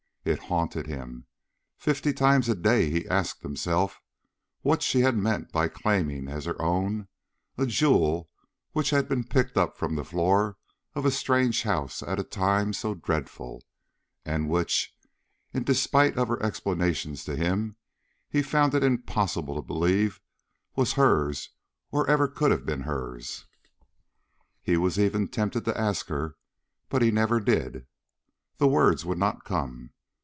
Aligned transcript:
It 0.23 0.37
haunted 0.37 0.85
him. 0.85 1.25
Fifty 1.77 2.13
times 2.13 2.47
a 2.47 2.53
day 2.53 2.91
he 2.91 3.07
asked 3.09 3.41
himself 3.41 3.99
what 4.61 4.83
she 4.83 4.99
had 4.99 5.17
meant 5.17 5.51
by 5.51 5.67
claiming 5.67 6.27
as 6.29 6.45
her 6.45 6.61
own 6.61 7.07
a 7.57 7.65
jewel 7.65 8.29
which 8.71 8.91
had 8.91 9.09
been 9.09 9.23
picked 9.23 9.57
up 9.57 9.75
from 9.79 9.95
the 9.95 10.05
floor 10.05 10.57
of 10.93 11.07
a 11.07 11.11
strange 11.11 11.63
house 11.63 12.03
at 12.03 12.19
a 12.19 12.23
time 12.23 12.71
so 12.71 12.93
dreadful, 12.93 13.63
and 14.23 14.47
which, 14.47 14.95
in 15.55 15.63
despite 15.63 16.15
of 16.19 16.27
her 16.27 16.41
explanations 16.43 17.23
to 17.25 17.35
him, 17.35 17.75
he 18.29 18.43
found 18.43 18.75
it 18.75 18.83
impossible 18.83 19.55
to 19.55 19.63
believe 19.63 20.21
was 20.75 20.93
hers 20.93 21.49
or 21.89 22.07
ever 22.07 22.27
could 22.27 22.51
have 22.51 22.63
been 22.63 22.81
hers? 22.81 23.47
He 24.61 24.77
was 24.77 24.99
even 24.99 25.29
tempted 25.29 25.65
to 25.65 25.75
ask 25.81 26.09
her; 26.09 26.37
but 26.89 27.01
he 27.01 27.09
never 27.09 27.39
did. 27.39 27.87
The 28.57 28.67
words 28.67 29.03
would 29.03 29.17
not 29.17 29.43
come. 29.45 29.89